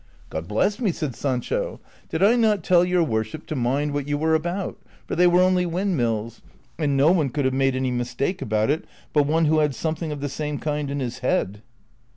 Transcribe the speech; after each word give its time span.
"'God 0.31 0.47
bless 0.47 0.79
me!" 0.79 0.91
said 0.91 1.15
Sancho, 1.15 1.79
''did 2.09 2.23
I 2.27 2.35
not 2.35 2.63
tell 2.63 2.83
your 2.83 3.03
wor 3.03 3.23
ship 3.23 3.45
to 3.45 3.55
mind 3.55 3.93
what 3.93 4.07
you 4.07 4.17
were 4.17 4.33
al)Out, 4.39 4.77
for 5.05 5.15
they 5.15 5.27
were 5.27 5.41
only 5.41 5.63
wind 5.67 5.95
mills? 5.95 6.41
and 6.79 6.97
no 6.97 7.11
one 7.11 7.29
could 7.29 7.45
have 7.45 7.53
made 7.53 7.75
any 7.75 7.91
ndstake 7.91 8.41
about 8.41 8.71
it 8.71 8.85
but 9.13 9.27
one 9.27 9.45
who 9.45 9.59
had 9.59 9.75
something 9.75 10.11
of 10.11 10.19
the 10.19 10.27
same 10.27 10.57
kind 10.57 10.89
in 10.89 10.99
his 10.99 11.19
head." 11.19 11.61